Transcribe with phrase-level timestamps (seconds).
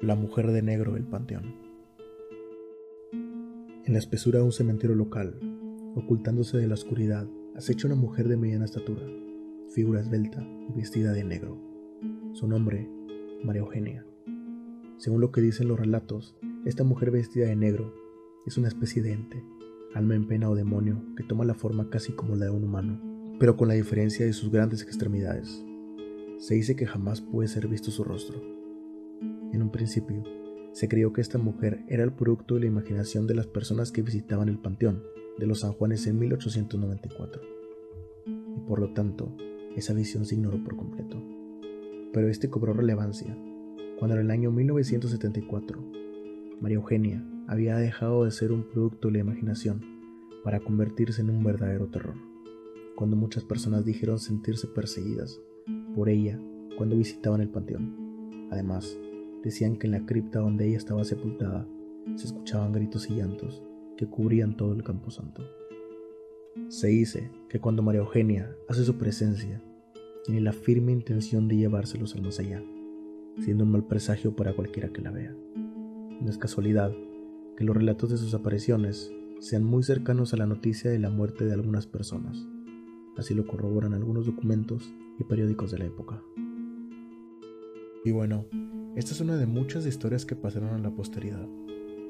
[0.00, 1.56] La mujer de negro del panteón.
[3.12, 5.34] En la espesura de un cementerio local,
[5.96, 7.26] ocultándose de la oscuridad,
[7.56, 9.02] acecha una mujer de mediana estatura,
[9.74, 11.58] figura esbelta y vestida de negro.
[12.32, 12.88] Su nombre,
[13.42, 14.06] María Eugenia.
[14.98, 17.92] Según lo que dicen los relatos, esta mujer vestida de negro
[18.46, 19.44] es una especie de ente,
[19.96, 23.00] alma en pena o demonio que toma la forma casi como la de un humano,
[23.40, 25.64] pero con la diferencia de sus grandes extremidades.
[26.38, 28.57] Se dice que jamás puede ser visto su rostro,
[29.52, 30.22] en un principio,
[30.72, 34.02] se creyó que esta mujer era el producto de la imaginación de las personas que
[34.02, 35.02] visitaban el panteón
[35.38, 37.42] de los San Juanes en 1894,
[38.26, 39.34] y por lo tanto,
[39.76, 41.22] esa visión se ignoró por completo.
[42.12, 43.36] Pero este cobró relevancia
[43.98, 45.82] cuando en el año 1974,
[46.60, 49.80] María Eugenia había dejado de ser un producto de la imaginación
[50.44, 52.14] para convertirse en un verdadero terror,
[52.94, 55.40] cuando muchas personas dijeron sentirse perseguidas
[55.96, 56.40] por ella
[56.76, 58.48] cuando visitaban el panteón.
[58.52, 58.96] Además,
[59.42, 61.66] Decían que en la cripta donde ella estaba sepultada
[62.16, 63.62] se escuchaban gritos y llantos
[63.96, 65.42] que cubrían todo el camposanto.
[66.68, 69.62] Se dice que cuando María Eugenia hace su presencia,
[70.24, 72.62] tiene la firme intención de llevárselos al más allá,
[73.38, 75.34] siendo un mal presagio para cualquiera que la vea.
[75.54, 76.92] No es casualidad
[77.56, 81.44] que los relatos de sus apariciones sean muy cercanos a la noticia de la muerte
[81.44, 82.46] de algunas personas.
[83.16, 86.22] Así lo corroboran algunos documentos y periódicos de la época.
[88.04, 88.46] Y bueno,
[88.98, 91.46] esta es una de muchas historias que pasaron a la posteridad.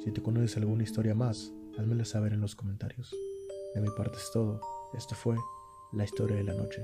[0.03, 3.15] Si te conoces alguna historia más, házmela saber en los comentarios.
[3.75, 4.59] De mi parte es todo.
[4.97, 5.37] Esto fue
[5.93, 6.83] La historia de la noche.